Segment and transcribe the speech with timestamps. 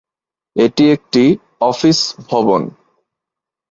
[0.55, 1.23] এটি একটি
[1.61, 2.61] অফিস ভবন।